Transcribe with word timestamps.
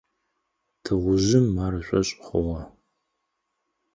Тыгъужъым 0.83 1.47
ар 1.65 1.73
ышӀошъ 1.79 2.09
хъугъэ. 2.25 2.63